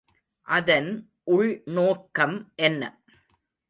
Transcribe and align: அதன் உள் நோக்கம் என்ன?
அதன் 0.47 0.89
உள் 1.27 1.51
நோக்கம் 1.65 2.37
என்ன? 2.55 2.83